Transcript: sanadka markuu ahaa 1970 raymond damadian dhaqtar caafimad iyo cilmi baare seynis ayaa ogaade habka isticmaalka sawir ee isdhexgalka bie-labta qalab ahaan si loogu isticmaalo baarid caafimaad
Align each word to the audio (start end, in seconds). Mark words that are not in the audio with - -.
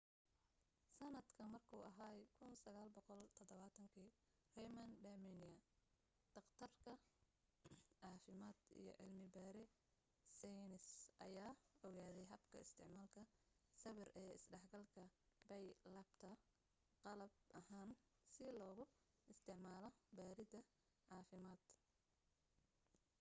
sanadka 0.97 1.43
markuu 1.55 1.81
ahaa 1.91 2.13
1970 2.19 4.07
raymond 4.57 4.93
damadian 5.05 5.59
dhaqtar 6.37 6.71
caafimad 8.01 8.57
iyo 8.81 8.93
cilmi 9.01 9.27
baare 9.37 9.63
seynis 10.39 10.87
ayaa 11.27 11.53
ogaade 11.89 12.21
habka 12.33 12.55
isticmaalka 12.65 13.21
sawir 13.83 14.07
ee 14.21 14.29
isdhexgalka 14.39 15.03
bie-labta 15.49 16.31
qalab 17.03 17.33
ahaan 17.59 17.89
si 18.33 18.45
loogu 18.61 18.85
isticmaalo 19.31 19.89
baarid 20.19 20.53
caafimaad 21.09 21.61